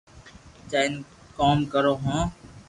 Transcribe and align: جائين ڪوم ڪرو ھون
جائين 0.71 0.93
ڪوم 1.37 1.57
ڪرو 1.71 1.93
ھون 2.03 2.19